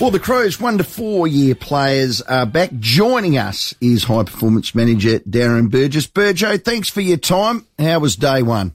Well, 0.00 0.10
the 0.10 0.18
Crows 0.18 0.60
one 0.60 0.78
to 0.78 0.84
four 0.84 1.28
year 1.28 1.54
players 1.54 2.20
are 2.20 2.46
back. 2.46 2.70
Joining 2.80 3.38
us 3.38 3.74
is 3.80 4.02
high 4.02 4.24
performance 4.24 4.74
manager 4.74 5.20
Darren 5.20 5.70
Burgess. 5.70 6.08
Burjo, 6.08 6.60
thanks 6.62 6.88
for 6.88 7.00
your 7.00 7.16
time. 7.16 7.64
How 7.78 8.00
was 8.00 8.16
day 8.16 8.42
one? 8.42 8.74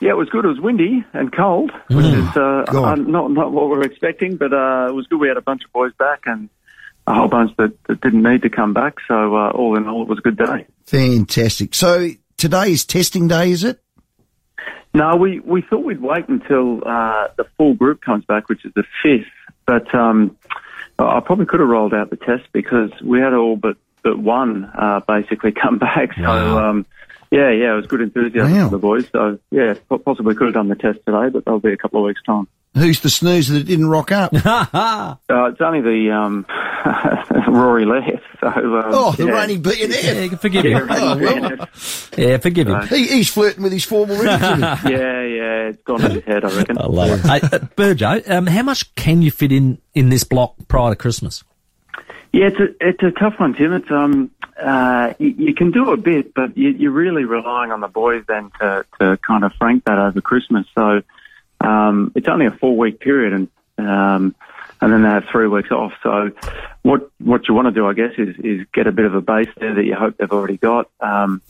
Yeah, 0.00 0.10
it 0.10 0.16
was 0.16 0.28
good. 0.28 0.44
It 0.44 0.48
was 0.48 0.58
windy 0.58 1.04
and 1.12 1.32
cold, 1.32 1.70
which 1.90 2.06
Mm. 2.06 2.28
is 2.28 2.36
uh, 2.36 2.76
uh, 2.76 2.94
not 2.96 3.30
not 3.30 3.52
what 3.52 3.66
we 3.70 3.76
were 3.76 3.84
expecting, 3.84 4.34
but 4.36 4.52
uh, 4.52 4.86
it 4.88 4.94
was 4.94 5.06
good. 5.06 5.20
We 5.20 5.28
had 5.28 5.36
a 5.36 5.42
bunch 5.42 5.62
of 5.64 5.72
boys 5.72 5.92
back 5.96 6.22
and 6.26 6.48
a 7.06 7.14
whole 7.14 7.28
bunch 7.28 7.54
that, 7.58 7.72
that 7.84 8.00
didn't 8.00 8.24
need 8.24 8.42
to 8.42 8.50
come 8.50 8.72
back. 8.72 8.96
So 9.06 9.14
uh, 9.36 9.50
all 9.50 9.76
in 9.76 9.86
all, 9.86 10.02
it 10.02 10.08
was 10.08 10.18
a 10.18 10.22
good 10.22 10.38
day. 10.38 10.66
Fantastic. 10.86 11.72
So 11.72 12.08
today 12.36 12.72
is 12.72 12.84
testing 12.84 13.28
day, 13.28 13.52
is 13.52 13.62
it? 13.62 13.80
No, 14.92 15.14
we, 15.14 15.38
we 15.38 15.62
thought 15.62 15.84
we'd 15.84 16.02
wait 16.02 16.28
until 16.28 16.78
uh, 16.84 17.28
the 17.36 17.44
full 17.56 17.74
group 17.74 18.00
comes 18.00 18.24
back, 18.24 18.48
which 18.48 18.64
is 18.64 18.72
the 18.74 18.82
fifth. 19.04 19.28
But 19.70 19.94
um, 19.94 20.36
I 20.98 21.20
probably 21.20 21.46
could 21.46 21.60
have 21.60 21.68
rolled 21.68 21.94
out 21.94 22.10
the 22.10 22.16
test 22.16 22.42
because 22.52 22.90
we 23.04 23.20
had 23.20 23.32
all 23.34 23.54
but 23.56 23.76
but 24.02 24.18
one 24.18 24.64
uh, 24.64 24.98
basically 25.06 25.52
come 25.62 25.78
back. 25.78 26.12
So 26.16 26.22
Wow. 26.22 26.70
um, 26.70 26.86
yeah, 27.30 27.50
yeah, 27.52 27.72
it 27.74 27.76
was 27.76 27.86
good 27.86 28.00
enthusiasm 28.00 28.52
Wow. 28.52 28.64
for 28.64 28.70
the 28.72 28.78
boys. 28.78 29.08
So 29.12 29.38
yeah, 29.52 29.74
possibly 30.04 30.34
could 30.34 30.46
have 30.46 30.54
done 30.54 30.66
the 30.68 30.74
test 30.74 30.98
today, 31.06 31.28
but 31.32 31.44
that'll 31.44 31.60
be 31.60 31.72
a 31.72 31.76
couple 31.76 32.00
of 32.00 32.06
weeks 32.06 32.20
time. 32.26 32.48
Who's 32.74 32.98
the 33.00 33.10
snoozer 33.10 33.54
that 33.54 33.64
didn't 33.64 33.88
rock 33.88 34.10
up? 34.10 34.32
Uh, 34.44 35.16
it's 35.52 35.60
only 35.60 35.80
the 35.80 36.10
um, 36.12 36.46
Rory 37.48 37.84
left. 37.84 38.22
So 38.40 38.46
um, 38.48 38.84
Oh, 38.94 39.12
the 39.12 39.26
yeah. 39.26 39.32
reigning 39.32 39.56
Yeah, 39.56 39.62
billionaire. 39.70 40.22
you 40.22 40.28
can 40.30 40.38
forgive 40.38 40.64
Yeah, 40.66 40.78
him. 40.80 40.88
Oh, 40.90 41.18
well. 41.18 41.68
Yeah, 42.16 42.36
forgive 42.38 42.68
him. 42.68 42.86
He, 42.88 43.06
he's 43.06 43.28
flirting 43.32 43.62
with 43.62 43.72
his 43.72 43.84
former 43.84 44.14
already, 44.14 44.42
isn't 44.44 44.56
he? 44.58 44.90
yeah, 44.90 45.22
yeah, 45.22 45.68
it's 45.68 45.82
gone 45.82 46.00
to 46.00 46.08
his 46.08 46.24
head, 46.24 46.44
I 46.44 46.56
reckon. 46.56 46.78
I 46.78 46.86
love 46.86 47.10
it. 47.10 47.20
Hey, 47.26 47.40
uh, 47.42 47.58
Burjo, 47.76 48.30
um, 48.30 48.46
how 48.46 48.62
much 48.62 48.94
can 48.94 49.22
you 49.22 49.30
fit 49.30 49.52
in 49.52 49.78
in 49.94 50.08
this 50.08 50.24
block 50.24 50.54
prior 50.68 50.90
to 50.90 50.96
Christmas? 50.96 51.44
Yeah, 52.32 52.46
it's 52.46 52.60
a 52.60 52.86
it's 52.88 53.02
a 53.02 53.10
tough 53.10 53.34
one, 53.40 53.54
Tim. 53.54 53.72
It's 53.72 53.90
um 53.90 54.30
uh 54.56 55.14
you, 55.18 55.28
you 55.36 55.54
can 55.54 55.72
do 55.72 55.90
a 55.90 55.96
bit, 55.96 56.32
but 56.32 56.56
you, 56.56 56.68
you're 56.70 56.92
really 56.92 57.24
relying 57.24 57.72
on 57.72 57.80
the 57.80 57.88
boys 57.88 58.22
then 58.28 58.52
to 58.60 58.84
to 59.00 59.16
kind 59.26 59.42
of 59.42 59.52
frank 59.54 59.84
that 59.86 59.98
over 59.98 60.20
Christmas. 60.20 60.64
So 60.76 61.02
um 61.60 62.12
it's 62.14 62.28
only 62.28 62.46
a 62.46 62.52
four 62.52 62.76
week 62.76 63.00
period, 63.00 63.32
and 63.32 63.48
um 63.88 64.34
and 64.80 64.92
then 64.92 65.02
they 65.02 65.08
have 65.08 65.24
three 65.30 65.46
weeks 65.46 65.70
off. 65.70 65.92
So 66.02 66.30
what 66.82 67.10
what 67.18 67.48
you 67.48 67.54
want 67.54 67.68
to 67.68 67.72
do, 67.72 67.86
I 67.86 67.92
guess, 67.92 68.12
is 68.18 68.36
is 68.38 68.66
get 68.72 68.86
a 68.86 68.92
bit 68.92 69.04
of 69.04 69.14
a 69.14 69.20
base 69.20 69.48
there 69.56 69.74
that 69.74 69.84
you 69.84 69.94
hope 69.94 70.16
they've 70.16 70.32
already 70.32 70.56
got. 70.56 70.90
Um, 71.00 71.42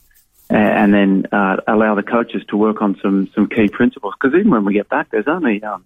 and 0.49 0.93
then 0.93 1.27
uh, 1.31 1.59
allow 1.69 1.95
the 1.95 2.03
coaches 2.03 2.43
to 2.49 2.57
work 2.57 2.83
on 2.83 2.99
some 3.01 3.31
some 3.35 3.49
key 3.49 3.69
principles. 3.69 4.15
Because 4.21 4.37
even 4.37 4.51
when 4.51 4.65
we 4.65 4.75
get 4.75 4.89
back, 4.89 5.11
there's 5.11 5.29
only 5.29 5.63
um, 5.63 5.85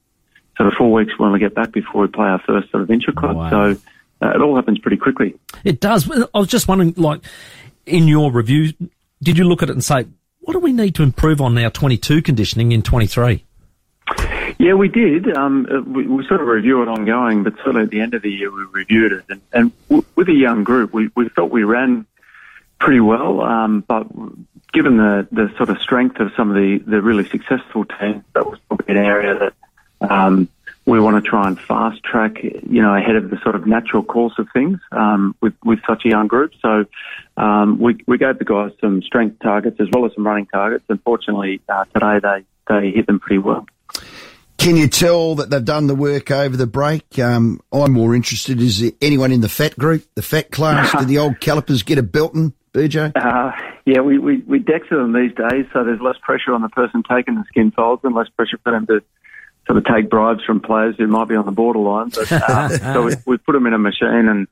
sort 0.56 0.68
of 0.68 0.74
four 0.74 0.92
weeks 0.92 1.18
when 1.18 1.32
we 1.32 1.38
get 1.38 1.54
back 1.54 1.72
before 1.72 2.02
we 2.02 2.08
play 2.08 2.28
our 2.28 2.40
first 2.40 2.70
sort 2.70 2.82
of 2.82 2.90
intra 2.90 3.12
club. 3.12 3.36
Wow. 3.36 3.50
So 3.50 3.80
uh, 4.22 4.30
it 4.30 4.40
all 4.40 4.56
happens 4.56 4.78
pretty 4.78 4.96
quickly. 4.96 5.34
It 5.64 5.80
does. 5.80 6.10
I 6.10 6.38
was 6.38 6.48
just 6.48 6.66
wondering, 6.66 6.94
like, 6.96 7.20
in 7.84 8.08
your 8.08 8.32
review, 8.32 8.72
did 9.22 9.36
you 9.36 9.44
look 9.44 9.62
at 9.62 9.68
it 9.68 9.72
and 9.72 9.84
say, 9.84 10.06
what 10.40 10.54
do 10.54 10.60
we 10.60 10.72
need 10.72 10.94
to 10.96 11.02
improve 11.02 11.40
on 11.40 11.56
our 11.58 11.70
22 11.70 12.22
conditioning 12.22 12.72
in 12.72 12.82
23? 12.82 13.44
Yeah, 14.58 14.74
we 14.74 14.88
did. 14.88 15.36
Um, 15.36 15.66
uh, 15.70 15.80
we, 15.82 16.06
we 16.06 16.26
sort 16.26 16.40
of 16.40 16.46
review 16.46 16.82
it 16.82 16.88
ongoing, 16.88 17.42
but 17.42 17.54
certainly 17.58 17.82
at 17.82 17.90
the 17.90 18.00
end 18.00 18.14
of 18.14 18.22
the 18.22 18.30
year 18.30 18.50
we 18.50 18.64
reviewed 18.72 19.12
it. 19.12 19.24
And, 19.28 19.40
and 19.52 19.72
w- 19.88 20.04
with 20.14 20.28
a 20.28 20.34
young 20.34 20.64
group, 20.64 20.92
we, 20.92 21.10
we 21.16 21.28
felt 21.28 21.50
we 21.50 21.64
ran 21.64 22.06
pretty 22.78 23.00
well. 23.00 23.40
Um, 23.40 23.80
but 23.86 24.06
given 24.72 24.96
the, 24.96 25.26
the 25.32 25.52
sort 25.56 25.70
of 25.70 25.78
strength 25.80 26.20
of 26.20 26.32
some 26.36 26.50
of 26.50 26.56
the, 26.56 26.78
the 26.86 27.02
really 27.02 27.28
successful 27.28 27.84
teams, 27.84 28.24
that 28.34 28.46
was 28.46 28.58
probably 28.68 28.94
an 28.94 29.04
area 29.04 29.38
that 30.00 30.10
um, 30.10 30.48
we 30.86 31.00
want 31.00 31.22
to 31.22 31.28
try 31.28 31.48
and 31.48 31.58
fast 31.60 32.02
track, 32.02 32.42
you 32.42 32.82
know, 32.82 32.94
ahead 32.94 33.16
of 33.16 33.30
the 33.30 33.38
sort 33.42 33.56
of 33.56 33.66
natural 33.66 34.02
course 34.02 34.34
of 34.38 34.46
things 34.52 34.78
um, 34.92 35.34
with, 35.40 35.54
with 35.64 35.80
such 35.86 36.04
a 36.04 36.08
young 36.08 36.26
group. 36.28 36.52
So 36.60 36.84
um, 37.36 37.78
we, 37.78 37.96
we 38.06 38.18
gave 38.18 38.38
the 38.38 38.44
guys 38.44 38.72
some 38.80 39.02
strength 39.02 39.40
targets 39.40 39.80
as 39.80 39.88
well 39.92 40.04
as 40.04 40.12
some 40.14 40.26
running 40.26 40.46
targets. 40.46 40.84
Unfortunately, 40.88 41.60
uh, 41.68 41.86
today 41.86 42.20
they, 42.20 42.44
they 42.68 42.90
hit 42.90 43.06
them 43.06 43.18
pretty 43.18 43.38
well. 43.38 43.66
Can 44.64 44.78
you 44.78 44.88
tell 44.88 45.34
that 45.34 45.50
they've 45.50 45.62
done 45.62 45.88
the 45.88 45.94
work 45.94 46.30
over 46.30 46.56
the 46.56 46.66
break? 46.66 47.18
Um, 47.18 47.60
I'm 47.70 47.92
more 47.92 48.14
interested. 48.14 48.62
Is 48.62 48.94
anyone 49.02 49.30
in 49.30 49.42
the 49.42 49.48
fat 49.50 49.78
group, 49.78 50.04
the 50.14 50.22
fat 50.22 50.50
class? 50.50 50.90
Did 50.98 51.06
the 51.06 51.18
old 51.18 51.38
calipers 51.38 51.82
get 51.82 51.98
a 51.98 52.02
belting, 52.02 52.54
Burjo? 52.72 53.12
Uh, 53.14 53.52
yeah, 53.84 54.00
we, 54.00 54.16
we, 54.16 54.38
we 54.38 54.60
DEXA 54.60 54.88
them 54.88 55.12
these 55.12 55.34
days, 55.34 55.66
so 55.74 55.84
there's 55.84 56.00
less 56.00 56.16
pressure 56.22 56.54
on 56.54 56.62
the 56.62 56.70
person 56.70 57.02
taking 57.06 57.34
the 57.34 57.44
skin 57.48 57.72
folds 57.72 58.04
and 58.04 58.14
less 58.14 58.30
pressure 58.30 58.56
for 58.64 58.72
them 58.72 58.86
to 58.86 59.02
sort 59.66 59.76
of 59.76 59.84
take 59.84 60.08
bribes 60.08 60.42
from 60.44 60.60
players 60.60 60.94
who 60.96 61.08
might 61.08 61.28
be 61.28 61.36
on 61.36 61.44
the 61.44 61.52
borderline. 61.52 62.08
But, 62.08 62.32
uh, 62.32 62.68
so 62.94 63.02
we, 63.02 63.12
we 63.26 63.36
put 63.36 63.52
them 63.52 63.66
in 63.66 63.74
a 63.74 63.78
machine 63.78 64.28
and 64.28 64.48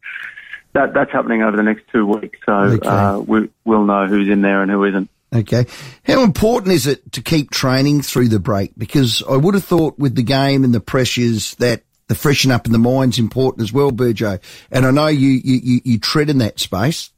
that, 0.74 0.92
that's 0.92 1.10
happening 1.10 1.42
over 1.42 1.56
the 1.56 1.62
next 1.62 1.84
two 1.90 2.04
weeks. 2.04 2.38
So 2.44 2.52
Okay. 2.52 2.86
uh, 2.86 3.18
we, 3.18 3.48
we'll 3.64 3.84
know 3.86 4.06
who's 4.08 4.28
in 4.28 4.42
there 4.42 4.60
and 4.60 4.70
who 4.70 4.84
isn't. 4.84 5.08
Okay. 5.34 5.66
How 6.04 6.22
important 6.22 6.72
is 6.72 6.86
it 6.86 7.12
to 7.12 7.22
keep 7.22 7.50
training 7.50 8.02
through 8.02 8.28
the 8.28 8.38
break? 8.38 8.72
Because 8.76 9.22
I 9.28 9.36
would 9.36 9.54
have 9.54 9.64
thought 9.64 9.98
with 9.98 10.14
the 10.14 10.22
game 10.22 10.64
and 10.64 10.74
the 10.74 10.80
pressures 10.80 11.54
that 11.56 11.82
the 12.08 12.14
freshen 12.14 12.50
up 12.50 12.66
in 12.66 12.72
the 12.72 12.78
mind's 12.78 13.18
important 13.18 13.62
as 13.62 13.72
well, 13.72 13.90
Burjo. 13.90 14.40
And 14.70 14.84
I 14.84 14.90
know 14.90 15.06
you, 15.06 15.30
you, 15.30 15.60
you, 15.62 15.80
you 15.84 15.98
tread 15.98 16.28
in 16.28 16.38
that 16.38 16.60
space. 16.60 17.10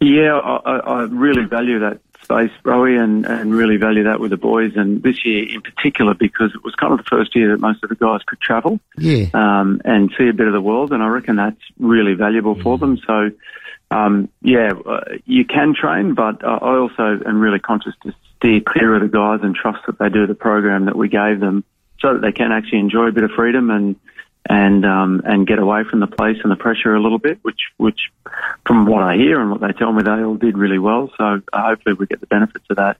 Yeah, 0.00 0.38
I, 0.38 0.78
I 0.78 1.02
really 1.04 1.44
value 1.44 1.80
that 1.80 2.00
space, 2.22 2.50
Rowie, 2.64 3.02
and, 3.02 3.26
and 3.26 3.54
really 3.54 3.76
value 3.76 4.04
that 4.04 4.20
with 4.20 4.30
the 4.30 4.36
boys. 4.36 4.72
And 4.76 5.02
this 5.02 5.24
year 5.24 5.46
in 5.48 5.60
particular, 5.60 6.14
because 6.14 6.52
it 6.54 6.64
was 6.64 6.74
kind 6.74 6.92
of 6.92 6.98
the 6.98 7.04
first 7.04 7.36
year 7.36 7.50
that 7.50 7.60
most 7.60 7.82
of 7.82 7.90
the 7.90 7.94
guys 7.94 8.20
could 8.26 8.40
travel. 8.40 8.80
Yeah. 8.96 9.26
um, 9.34 9.80
and 9.84 10.12
see 10.16 10.28
a 10.28 10.32
bit 10.32 10.46
of 10.46 10.52
the 10.52 10.60
world, 10.60 10.92
and 10.92 11.02
I 11.02 11.08
reckon 11.08 11.36
that's 11.36 11.60
really 11.78 12.14
valuable 12.14 12.54
for 12.60 12.78
them. 12.78 12.98
So, 13.06 13.30
um, 13.94 14.28
yeah, 14.42 14.72
uh, 14.72 15.04
you 15.24 15.44
can 15.44 15.74
train, 15.74 16.14
but 16.14 16.44
uh, 16.44 16.58
I 16.60 16.76
also 16.78 17.20
am 17.24 17.40
really 17.40 17.60
conscious 17.60 17.94
to 18.02 18.12
steer 18.36 18.60
clear 18.60 18.96
of 18.96 19.02
the 19.02 19.08
guys 19.08 19.40
and 19.42 19.54
trust 19.54 19.86
that 19.86 19.98
they 19.98 20.08
do 20.08 20.26
the 20.26 20.34
program 20.34 20.86
that 20.86 20.96
we 20.96 21.08
gave 21.08 21.38
them, 21.40 21.64
so 22.00 22.14
that 22.14 22.20
they 22.20 22.32
can 22.32 22.50
actually 22.50 22.80
enjoy 22.80 23.06
a 23.06 23.12
bit 23.12 23.24
of 23.24 23.30
freedom 23.30 23.70
and 23.70 23.96
and 24.48 24.84
um, 24.84 25.22
and 25.24 25.46
get 25.46 25.58
away 25.58 25.84
from 25.88 26.00
the 26.00 26.06
place 26.06 26.36
and 26.42 26.50
the 26.50 26.56
pressure 26.56 26.94
a 26.94 27.00
little 27.00 27.18
bit, 27.18 27.38
which 27.42 27.60
which 27.76 28.00
from 28.66 28.86
what 28.86 29.02
I 29.02 29.14
hear 29.16 29.40
and 29.40 29.50
what 29.50 29.60
they 29.60 29.72
tell 29.72 29.92
me, 29.92 30.02
they 30.02 30.10
all 30.10 30.36
did 30.36 30.58
really 30.58 30.78
well. 30.78 31.10
So 31.16 31.40
uh, 31.52 31.62
hopefully 31.68 31.94
we 31.94 32.06
get 32.06 32.20
the 32.20 32.26
benefits 32.26 32.64
of 32.70 32.76
that, 32.76 32.96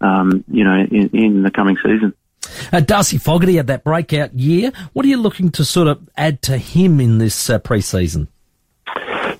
um, 0.00 0.44
you 0.48 0.64
know, 0.64 0.76
in, 0.90 1.08
in 1.12 1.42
the 1.42 1.50
coming 1.50 1.76
season. 1.82 2.12
Uh, 2.70 2.80
Darcy 2.80 3.18
Fogarty 3.18 3.56
had 3.56 3.68
that 3.68 3.82
breakout 3.82 4.34
year. 4.34 4.72
What 4.92 5.06
are 5.06 5.08
you 5.08 5.16
looking 5.16 5.50
to 5.52 5.64
sort 5.64 5.88
of 5.88 6.08
add 6.16 6.42
to 6.42 6.58
him 6.58 7.00
in 7.00 7.18
this 7.18 7.48
uh, 7.48 7.58
pre-season? 7.58 8.28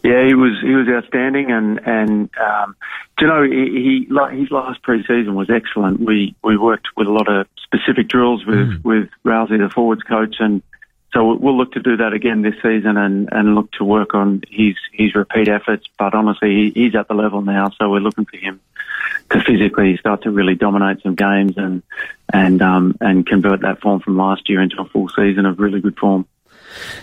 Yeah, 0.05 0.27
he 0.27 0.35
was 0.35 0.61
he 0.61 0.75
was 0.75 0.87
outstanding, 0.87 1.51
and 1.51 1.81
and 1.87 2.31
um, 2.37 2.77
do 3.17 3.25
you 3.25 3.27
know 3.27 3.43
he, 3.43 4.07
he 4.07 4.39
his 4.39 4.51
last 4.51 4.83
pre-season 4.83 5.35
was 5.35 5.49
excellent. 5.49 5.99
We 5.99 6.37
we 6.45 6.59
worked 6.59 6.89
with 6.95 7.09
a 7.09 7.11
lot 7.11 7.27
of 7.27 7.47
specific 7.57 8.09
drills 8.09 8.45
with 8.45 8.83
with 8.85 9.09
Rousey, 9.25 9.59
the 9.59 9.71
forwards 9.71 10.03
coach, 10.03 10.37
and 10.41 10.63
so 11.15 11.35
we'll 11.35 11.57
look 11.57 11.73
to 11.73 11.81
do 11.81 11.97
that 11.97 12.13
again 12.13 12.43
this 12.43 12.57
season, 12.57 12.99
and 12.99 13.31
and 13.33 13.55
look 13.55 13.73
to 13.79 13.85
work 13.85 14.15
on 14.15 14.43
his 14.51 14.75
his 14.93 15.15
repeat 15.15 15.49
efforts. 15.49 15.87
But 15.99 16.15
honestly, 16.15 16.51
he, 16.75 16.83
he's 16.83 16.95
at 16.95 17.09
the 17.09 17.15
level 17.15 17.41
now, 17.41 17.71
so 17.71 17.89
we're 17.89 18.01
looking 18.01 18.27
for 18.27 18.37
him 18.37 18.61
to 19.31 19.41
physically 19.43 19.97
start 19.97 20.25
to 20.25 20.31
really 20.31 20.55
dominate 20.55 21.03
some 21.03 21.15
games 21.15 21.57
and 21.57 21.83
and 22.31 22.61
um 22.61 22.95
and 23.01 23.27
convert 23.27 23.63
that 23.63 23.81
form 23.81 24.01
from 24.01 24.19
last 24.19 24.51
year 24.51 24.61
into 24.61 24.79
a 24.83 24.85
full 24.85 25.09
season 25.09 25.47
of 25.47 25.59
really 25.59 25.81
good 25.81 25.97
form. 25.97 26.27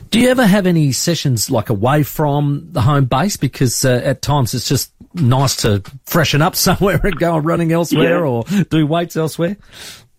Do 0.10 0.20
you 0.20 0.30
ever 0.30 0.46
have 0.46 0.66
any 0.68 0.92
sessions 0.92 1.50
like 1.50 1.70
away 1.70 2.04
from 2.04 2.68
the 2.72 2.82
home 2.82 3.06
base? 3.06 3.38
Because 3.38 3.86
uh, 3.86 4.02
at 4.04 4.22
times 4.22 4.54
it's 4.54 4.68
just 4.68 4.92
nice 5.14 5.56
to 5.58 5.84
freshen 6.06 6.42
up 6.42 6.56
somewhere 6.68 7.00
and 7.04 7.16
go 7.18 7.38
running 7.38 7.72
elsewhere 7.72 8.20
Yeah. 8.20 8.32
or 8.32 8.44
do 8.70 8.86
weights 8.88 9.16
elsewhere. 9.16 9.58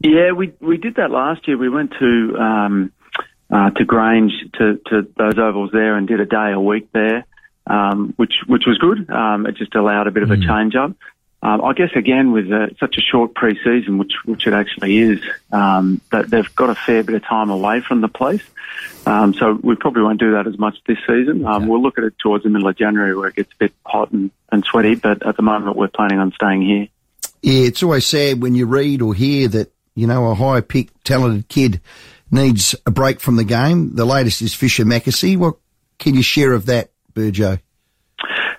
Yeah, 0.01 0.33
we 0.33 0.53
we 0.61 0.77
did 0.79 0.97
that 0.97 1.11
last 1.11 1.47
year. 1.47 1.57
We 1.57 1.69
went 1.69 1.93
to 2.01 2.37
um, 2.37 2.93
uh, 3.51 3.71
to 3.71 3.85
Grange 3.85 4.33
to, 4.55 4.81
to 4.87 5.07
those 5.17 5.39
ovals 5.39 5.71
there 5.73 5.97
and 5.97 6.09
did 6.09 6.19
a 6.21 6.27
day 6.27 6.53
a 6.53 6.59
week 6.61 6.89
there, 6.93 7.25
um, 7.69 8.13
which 8.17 8.33
which 8.49 8.65
was 8.67 8.79
good. 8.79 9.09
Um, 9.11 9.47
it 9.47 9.57
just 9.57 9.75
allowed 9.77 10.07
a 10.09 10.11
bit 10.11 10.25
of 10.25 10.31
a 10.33 10.37
change 10.39 10.75
up. 10.75 10.93
Um, 11.43 11.65
I 11.65 11.73
guess 11.73 11.91
again 11.97 12.31
with 12.31 12.53
uh, 12.53 12.69
such 12.79 12.97
a 12.99 13.01
short 13.01 13.35
pre-season, 13.35 13.99
which 13.99 14.13
which 14.25 14.47
it 14.47 14.53
actually 14.53 14.99
is, 14.99 15.21
um, 15.51 16.01
that 16.13 16.31
they've 16.31 16.55
got 16.55 16.71
a 16.71 16.75
fair 16.77 17.03
bit 17.03 17.17
of 17.17 17.25
time 17.25 17.51
away 17.51 17.81
from 17.81 18.01
the 18.01 18.09
place. 18.09 18.43
Um, 19.07 19.35
so 19.35 19.59
we 19.61 19.75
probably 19.75 20.03
won't 20.03 20.21
do 20.21 20.33
that 20.33 20.47
as 20.47 20.57
much 20.57 20.77
this 20.87 20.99
season. 21.07 21.45
Um, 21.45 21.67
We'll 21.67 21.83
look 21.83 21.99
at 21.99 22.05
it 22.05 22.15
towards 22.19 22.45
the 22.45 22.51
middle 22.51 22.69
of 22.69 22.77
January 22.77 23.17
where 23.17 23.29
it 23.29 23.35
gets 23.35 23.53
a 23.53 23.57
bit 23.57 23.73
hot 23.85 24.13
and, 24.13 24.31
and 24.53 24.65
sweaty. 24.65 24.95
But 24.95 25.27
at 25.27 25.37
the 25.37 25.43
moment, 25.43 25.77
we're 25.77 25.89
planning 25.89 26.21
on 26.21 26.33
staying 26.33 26.63
here. 26.63 26.89
Yeah, 27.43 27.67
it's 27.67 27.83
always 27.83 28.07
sad 28.07 28.41
when 28.41 28.55
you 28.55 28.67
read 28.67 29.03
or 29.03 29.13
hear 29.15 29.49
that, 29.49 29.73
you 29.97 30.07
know, 30.07 30.31
a 30.31 30.35
high 30.37 30.61
picked, 30.61 31.05
talented 31.05 31.49
kid 31.49 31.81
needs 32.31 32.77
a 32.87 32.93
break 32.93 33.19
from 33.19 33.35
the 33.35 33.45
game. 33.45 33.97
The 33.97 34.05
latest 34.05 34.43
is 34.43 34.55
Fisher 34.55 34.85
McAsey. 34.85 35.37
What 35.37 35.57
can 35.99 36.15
you 36.15 36.23
share 36.23 36.53
of 36.53 36.67
that, 36.67 36.93
Burjo? 37.13 37.59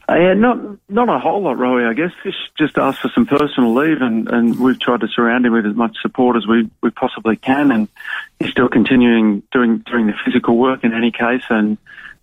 Uh, 0.07 0.15
yeah, 0.15 0.33
not 0.33 0.57
not 0.89 1.07
a 1.07 1.17
whole 1.17 1.41
lot, 1.41 1.57
Rowie. 1.57 1.89
I 1.89 1.93
guess 1.93 2.11
just 2.23 2.37
just 2.57 2.77
asked 2.77 2.99
for 2.99 3.09
some 3.15 3.25
personal 3.25 3.73
leave, 3.73 4.01
and, 4.01 4.29
and 4.29 4.59
we've 4.59 4.79
tried 4.79 4.99
to 4.99 5.07
surround 5.07 5.45
him 5.45 5.53
with 5.53 5.65
as 5.65 5.75
much 5.75 5.95
support 6.01 6.35
as 6.35 6.45
we, 6.45 6.69
we 6.81 6.89
possibly 6.89 7.37
can, 7.37 7.71
and 7.71 7.87
he's 8.37 8.51
still 8.51 8.67
continuing 8.67 9.43
doing 9.51 9.77
doing 9.77 10.07
the 10.07 10.13
physical 10.25 10.57
work 10.57 10.83
in 10.83 10.93
any 10.93 11.11
case, 11.11 11.43
and 11.49 11.77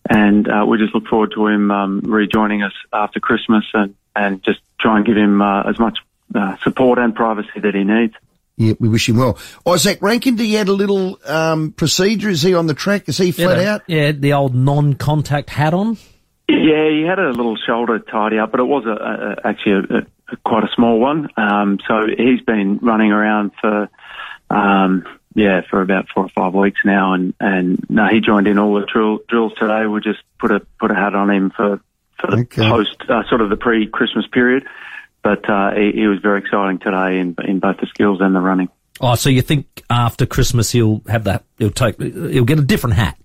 and 0.08 0.46
uh, 0.46 0.66
we 0.66 0.76
just 0.76 0.94
look 0.94 1.06
forward 1.06 1.32
to 1.34 1.46
him 1.46 1.70
um, 1.70 2.00
rejoining 2.00 2.62
us 2.62 2.74
after 2.92 3.18
Christmas, 3.18 3.64
and 3.72 3.94
and 4.14 4.42
just 4.42 4.60
try 4.78 4.98
and 4.98 5.06
give 5.06 5.16
him 5.16 5.40
uh, 5.40 5.62
as 5.62 5.78
much 5.78 5.98
uh, 6.34 6.56
support 6.62 6.98
and 6.98 7.14
privacy 7.14 7.60
that 7.62 7.74
he 7.74 7.84
needs. 7.84 8.14
Yeah, 8.58 8.74
we 8.78 8.90
wish 8.90 9.08
him 9.08 9.16
well. 9.16 9.38
Isaac 9.66 10.02
Rankine, 10.02 10.36
he 10.36 10.52
had 10.52 10.68
a 10.68 10.74
little 10.74 11.18
um, 11.24 11.72
procedure? 11.72 12.28
Is 12.28 12.42
he 12.42 12.54
on 12.54 12.66
the 12.66 12.74
track? 12.74 13.08
Is 13.08 13.16
he 13.16 13.32
flat 13.32 13.56
yeah, 13.56 13.74
out? 13.74 13.82
Yeah, 13.86 14.12
the 14.12 14.34
old 14.34 14.54
non-contact 14.54 15.48
hat 15.48 15.72
on. 15.72 15.96
Yeah, 16.50 16.88
he 16.90 17.02
had 17.02 17.18
a 17.18 17.30
little 17.30 17.56
shoulder 17.56 17.98
tidy 17.98 18.38
up, 18.38 18.50
but 18.50 18.60
it 18.60 18.64
was 18.64 18.84
a, 18.86 18.90
a 18.90 19.48
actually 19.48 19.72
a, 19.72 19.98
a, 20.32 20.36
quite 20.44 20.64
a 20.64 20.68
small 20.74 20.98
one. 20.98 21.28
Um, 21.36 21.78
so 21.86 22.06
he's 22.06 22.40
been 22.40 22.78
running 22.78 23.12
around 23.12 23.52
for, 23.60 23.88
um, 24.50 25.04
yeah, 25.34 25.60
for 25.70 25.80
about 25.80 26.08
four 26.12 26.24
or 26.24 26.28
five 26.30 26.54
weeks 26.54 26.80
now, 26.84 27.14
and 27.14 27.34
and 27.40 27.84
no, 27.88 28.06
he 28.08 28.20
joined 28.20 28.48
in 28.48 28.58
all 28.58 28.74
the 28.74 28.86
drill, 28.86 29.20
drills 29.28 29.52
today. 29.58 29.86
We 29.86 30.00
just 30.00 30.20
put 30.38 30.50
a 30.50 30.60
put 30.78 30.90
a 30.90 30.94
hat 30.94 31.14
on 31.14 31.30
him 31.30 31.50
for 31.50 31.80
for 32.18 32.30
the 32.30 32.42
Okay. 32.42 32.68
post, 32.68 32.96
uh, 33.08 33.22
sort 33.28 33.40
of 33.40 33.48
the 33.50 33.56
pre-Christmas 33.56 34.26
period. 34.26 34.66
But 35.22 35.48
uh, 35.48 35.72
he, 35.74 35.92
he 35.92 36.06
was 36.06 36.18
very 36.20 36.40
exciting 36.40 36.78
today 36.78 37.18
in 37.20 37.36
in 37.46 37.60
both 37.60 37.78
the 37.78 37.86
skills 37.86 38.20
and 38.20 38.34
the 38.34 38.40
running. 38.40 38.68
Oh, 39.00 39.14
so 39.14 39.30
you 39.30 39.40
think 39.42 39.82
after 39.88 40.26
Christmas 40.26 40.72
he'll 40.72 41.00
have 41.08 41.24
that? 41.24 41.44
He'll 41.58 41.70
take. 41.70 42.00
He'll 42.00 42.44
get 42.44 42.58
a 42.58 42.64
different 42.64 42.96
hat. 42.96 43.16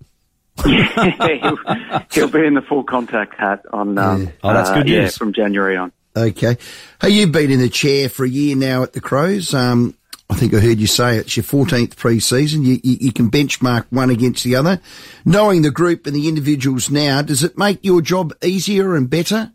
He'll, 0.64 1.58
he'll 2.12 2.28
be 2.28 2.46
in 2.46 2.54
the 2.54 2.64
full 2.66 2.84
contact 2.84 3.34
hat 3.38 3.64
on. 3.72 3.98
Um, 3.98 4.22
Yeah. 4.24 4.30
Oh, 4.42 4.52
that's 4.52 4.70
uh, 4.70 4.74
good 4.74 4.88
yeah, 4.88 5.00
news. 5.02 5.16
from 5.16 5.32
January 5.32 5.76
on. 5.76 5.92
Okay. 6.16 6.56
Hey, 7.00 7.10
you've 7.10 7.32
been 7.32 7.50
in 7.50 7.60
the 7.60 7.68
chair 7.68 8.08
for 8.08 8.24
a 8.24 8.28
year 8.28 8.56
now 8.56 8.82
at 8.82 8.94
the 8.94 9.00
Crows. 9.00 9.52
Um, 9.52 9.94
I 10.28 10.34
think 10.34 10.54
I 10.54 10.58
heard 10.60 10.78
you 10.78 10.86
say 10.86 11.18
it's 11.18 11.36
your 11.36 11.44
14th 11.44 11.96
pre-season. 11.96 12.64
You, 12.64 12.80
you, 12.82 12.96
you 13.00 13.12
can 13.12 13.30
benchmark 13.30 13.86
one 13.90 14.10
against 14.10 14.42
the 14.42 14.56
other. 14.56 14.80
Knowing 15.24 15.62
the 15.62 15.70
group 15.70 16.06
and 16.06 16.16
the 16.16 16.28
individuals 16.28 16.90
now, 16.90 17.22
does 17.22 17.44
it 17.44 17.56
make 17.56 17.84
your 17.84 18.00
job 18.00 18.32
easier 18.42 18.96
and 18.96 19.08
better? 19.08 19.52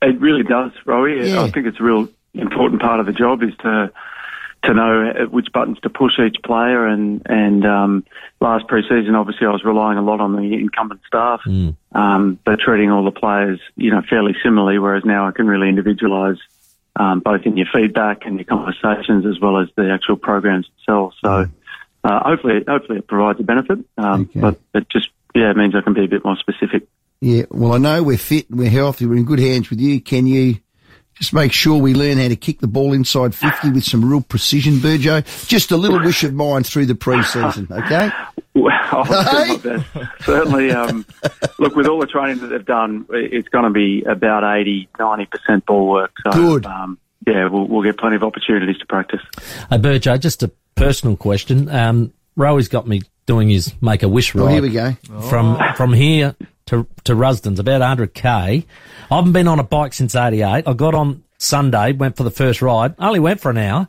It 0.00 0.20
really 0.20 0.44
does, 0.44 0.72
Rowie. 0.86 1.28
Yeah. 1.28 1.42
I 1.42 1.50
think 1.50 1.66
it's 1.66 1.80
a 1.80 1.82
real 1.82 2.08
important 2.34 2.80
part 2.80 3.00
of 3.00 3.06
the 3.06 3.12
job 3.12 3.42
is 3.42 3.54
to 3.62 3.90
to 4.64 4.74
know 4.74 5.26
which 5.30 5.48
buttons 5.52 5.78
to 5.82 5.90
push 5.90 6.12
each 6.18 6.36
player. 6.44 6.86
And 6.86 7.22
and 7.26 7.64
um, 7.66 8.04
last 8.40 8.66
preseason, 8.66 9.14
obviously, 9.14 9.46
I 9.46 9.50
was 9.50 9.64
relying 9.64 9.98
a 9.98 10.02
lot 10.02 10.20
on 10.20 10.36
the 10.36 10.54
incumbent 10.54 11.00
staff, 11.06 11.40
um, 11.92 12.38
but 12.44 12.60
treating 12.60 12.90
all 12.90 13.04
the 13.04 13.10
players, 13.10 13.60
you 13.76 13.90
know, 13.90 14.02
fairly 14.08 14.34
similarly. 14.42 14.78
Whereas 14.78 15.04
now 15.04 15.26
I 15.26 15.32
can 15.32 15.46
really 15.46 15.68
individualise 15.68 16.38
um, 16.96 17.20
both 17.20 17.42
in 17.44 17.56
your 17.56 17.66
feedback 17.72 18.26
and 18.26 18.36
your 18.36 18.44
conversations, 18.44 19.26
as 19.26 19.40
well 19.40 19.60
as 19.60 19.68
the 19.76 19.90
actual 19.90 20.16
programs 20.16 20.68
themselves. 20.86 21.16
So 21.24 21.46
uh, 22.04 22.20
hopefully, 22.24 22.64
hopefully, 22.66 22.98
it 22.98 23.06
provides 23.06 23.40
a 23.40 23.44
benefit. 23.44 23.78
Um, 23.96 24.22
Okay. 24.30 24.40
But 24.40 24.60
it 24.74 24.88
just 24.90 25.08
yeah, 25.34 25.50
it 25.50 25.56
means 25.56 25.74
I 25.74 25.80
can 25.80 25.94
be 25.94 26.04
a 26.04 26.08
bit 26.08 26.24
more 26.24 26.36
specific. 26.36 26.86
Yeah. 27.20 27.44
Well, 27.50 27.72
I 27.72 27.78
know 27.78 28.02
we're 28.02 28.18
fit 28.18 28.50
and 28.50 28.58
we're 28.58 28.68
healthy. 28.70 29.06
We're 29.06 29.16
in 29.16 29.24
good 29.24 29.38
hands 29.38 29.70
with 29.70 29.80
you. 29.80 30.00
Can 30.00 30.26
you 30.26 30.56
just 31.22 31.32
make 31.32 31.52
sure 31.52 31.80
we 31.80 31.94
learn 31.94 32.18
how 32.18 32.26
to 32.26 32.34
kick 32.34 32.58
the 32.58 32.66
ball 32.66 32.92
inside 32.92 33.32
50 33.32 33.70
with 33.70 33.84
some 33.84 34.04
real 34.04 34.22
precision, 34.22 34.78
Burjo? 34.78 35.24
Just 35.46 35.70
a 35.70 35.76
little 35.76 36.00
wish 36.00 36.24
of 36.24 36.34
mine 36.34 36.64
through 36.64 36.86
the 36.86 36.96
pre-season, 36.96 37.68
okay? 37.70 38.10
Well, 38.56 38.72
I'll 38.90 39.04
do 39.04 39.52
my 39.52 39.56
best. 39.62 40.24
Certainly, 40.24 40.72
um, 40.72 41.06
look, 41.60 41.76
with 41.76 41.86
all 41.86 42.00
the 42.00 42.08
training 42.08 42.38
that 42.38 42.48
they've 42.48 42.64
done, 42.64 43.06
it's 43.10 43.46
going 43.50 43.66
to 43.66 43.70
be 43.70 44.02
about 44.02 44.42
80, 44.42 44.88
90% 44.98 45.64
ball 45.64 45.88
work. 45.88 46.10
So, 46.24 46.32
Good. 46.32 46.66
Um, 46.66 46.98
yeah, 47.24 47.46
we'll, 47.46 47.68
we'll 47.68 47.84
get 47.84 47.98
plenty 47.98 48.16
of 48.16 48.24
opportunities 48.24 48.78
to 48.78 48.86
practice. 48.86 49.20
Hey, 49.70 49.78
Burjo, 49.78 50.18
just 50.18 50.42
a 50.42 50.50
personal 50.74 51.16
question. 51.16 51.68
Um, 51.68 52.12
Rowie's 52.34 52.66
got 52.66 52.88
me 52.88 53.02
doing 53.26 53.48
his 53.48 53.72
make 53.80 54.02
a 54.02 54.08
wish 54.08 54.34
ride. 54.34 54.42
Well, 54.42 54.52
here 54.52 54.62
we 54.62 54.70
go. 54.70 54.96
From 55.28 55.56
from 55.76 55.92
here 55.92 56.34
to 56.72 56.86
to 57.04 57.14
Rusden's 57.14 57.58
about 57.60 57.80
100k. 57.80 58.64
I 59.10 59.14
haven't 59.16 59.32
been 59.32 59.48
on 59.48 59.58
a 59.60 59.64
bike 59.64 59.92
since 59.94 60.14
'88. 60.14 60.66
I 60.66 60.72
got 60.72 60.94
on 60.94 61.22
Sunday, 61.38 61.92
went 61.92 62.16
for 62.16 62.24
the 62.24 62.30
first 62.30 62.60
ride. 62.62 62.94
Only 62.98 63.20
went 63.20 63.40
for 63.40 63.50
an 63.50 63.58
hour. 63.58 63.88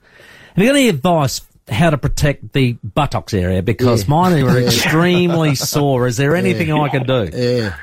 Have 0.56 0.64
you 0.64 0.66
got 0.66 0.76
any 0.76 0.90
advice 0.90 1.42
how 1.70 1.90
to 1.90 1.98
protect 1.98 2.54
the 2.54 2.74
buttocks 2.84 3.34
area 3.34 3.64
because 3.64 4.04
Yeah. 4.04 4.10
mine 4.10 4.44
are 4.44 4.60
extremely 4.64 5.56
sore? 5.56 6.08
Is 6.08 6.18
there 6.18 6.36
anything 6.36 6.72
I 6.72 6.90
can 6.90 7.04
do? 7.04 7.30
Yeah. 7.34 7.74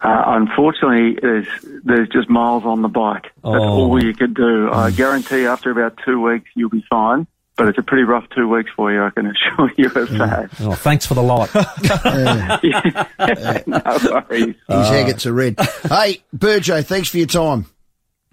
Uh, 0.00 0.22
unfortunately, 0.26 1.18
there's 1.20 1.46
there's 1.84 2.08
just 2.08 2.30
miles 2.30 2.64
on 2.64 2.82
the 2.82 2.88
bike. 2.88 3.24
That's 3.24 3.34
Oh. 3.44 3.88
all 3.90 4.02
you 4.02 4.14
could 4.14 4.34
do. 4.34 4.70
I 4.72 4.90
guarantee 4.92 5.44
after 5.46 5.70
about 5.70 5.98
two 6.04 6.20
weeks 6.20 6.48
you'll 6.54 6.70
be 6.70 6.84
fine. 6.88 7.26
But 7.58 7.68
it's 7.68 7.78
a 7.78 7.82
pretty 7.82 8.04
rough 8.04 8.24
two 8.34 8.48
weeks 8.48 8.70
for 8.76 8.92
you, 8.92 9.02
I 9.02 9.10
can 9.10 9.26
assure 9.26 9.70
you 9.76 9.86
of 9.86 10.08
that. 10.10 10.48
Oh, 10.60 10.74
thanks 10.74 11.04
for 11.04 11.14
the 11.14 11.22
light. 11.22 11.52
no 13.66 13.82
worries. 14.12 14.54
His 14.68 14.90
agates 14.90 15.26
are 15.26 15.32
red. 15.32 15.58
hey, 15.58 16.22
Burjo, 16.34 16.86
thanks 16.86 17.08
for 17.08 17.18
your 17.18 17.26
time. 17.26 17.66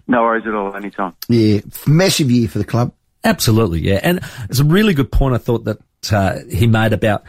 No 0.06 0.22
worries 0.22 0.46
at 0.46 0.54
all, 0.54 0.76
anytime. 0.76 1.14
Yeah. 1.28 1.60
Massive 1.88 2.30
year 2.30 2.46
for 2.48 2.58
the 2.58 2.64
club. 2.64 2.92
Absolutely, 3.24 3.80
yeah. 3.80 3.98
And 4.00 4.20
it's 4.48 4.60
a 4.60 4.64
really 4.64 4.94
good 4.94 5.10
point 5.10 5.34
I 5.34 5.38
thought 5.38 5.64
that 5.64 5.78
uh, 6.12 6.38
he 6.48 6.68
made 6.68 6.92
about 6.92 7.24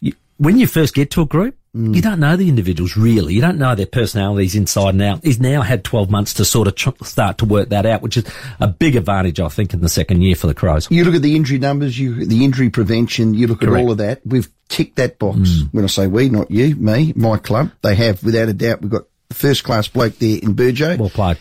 you, 0.00 0.12
when 0.36 0.58
you 0.58 0.66
first 0.66 0.94
get 0.94 1.10
to 1.12 1.22
a 1.22 1.26
group, 1.26 1.56
Mm. 1.78 1.94
you 1.94 2.02
don't 2.02 2.18
know 2.18 2.36
the 2.36 2.48
individuals 2.48 2.96
really. 2.96 3.34
You 3.34 3.40
don't 3.40 3.56
know 3.56 3.74
their 3.76 3.86
personalities 3.86 4.56
inside 4.56 4.90
and 4.90 5.02
out. 5.02 5.20
He's 5.22 5.38
now 5.38 5.62
had 5.62 5.84
12 5.84 6.10
months 6.10 6.34
to 6.34 6.44
sort 6.44 6.66
of 6.66 6.74
tr- 6.74 6.90
start 7.04 7.38
to 7.38 7.44
work 7.44 7.68
that 7.68 7.86
out, 7.86 8.02
which 8.02 8.16
is 8.16 8.24
a 8.58 8.66
big 8.66 8.96
advantage, 8.96 9.38
I 9.38 9.48
think, 9.48 9.72
in 9.72 9.80
the 9.80 9.88
second 9.88 10.22
year 10.22 10.34
for 10.34 10.48
the 10.48 10.54
Crows. 10.54 10.88
You 10.90 11.04
look 11.04 11.14
at 11.14 11.22
the 11.22 11.36
injury 11.36 11.58
numbers, 11.58 11.96
you 11.96 12.24
the 12.24 12.44
injury 12.44 12.68
prevention, 12.70 13.34
you 13.34 13.46
look 13.46 13.62
at 13.62 13.68
all 13.68 13.92
of 13.92 13.98
that. 13.98 14.20
We've 14.26 14.48
ticked 14.68 14.96
that 14.96 15.18
box. 15.20 15.38
Mm. 15.38 15.68
When 15.72 15.84
I 15.84 15.86
say 15.86 16.06
we, 16.08 16.28
not 16.28 16.50
you, 16.50 16.74
me, 16.74 17.12
my 17.14 17.36
club. 17.38 17.70
They 17.82 17.94
have, 17.94 18.24
without 18.24 18.48
a 18.48 18.52
doubt, 18.52 18.82
we've 18.82 18.90
got 18.90 19.04
the 19.28 19.34
first 19.36 19.62
class 19.62 19.86
bloke 19.86 20.18
there 20.18 20.38
in 20.42 20.56
Burjo. 20.56 20.98
Well 20.98 21.10
played. 21.10 21.38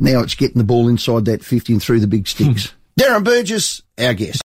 now 0.00 0.20
it's 0.20 0.34
getting 0.34 0.58
the 0.58 0.64
ball 0.64 0.88
inside 0.88 1.26
that 1.26 1.44
50 1.44 1.74
and 1.74 1.82
through 1.82 2.00
the 2.00 2.06
big 2.06 2.26
sticks. 2.26 2.74
Darren 2.98 3.24
Burgess, 3.24 3.82
our 3.98 4.14
guest. 4.14 4.42